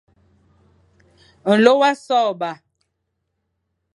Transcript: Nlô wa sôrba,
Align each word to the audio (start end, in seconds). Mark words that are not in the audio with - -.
Nlô 1.57 1.73
wa 1.81 1.91
sôrba, 2.05 2.51